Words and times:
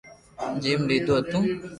جمم 0.61 0.83
ليدو 0.89 1.13
ھتو 1.19 1.39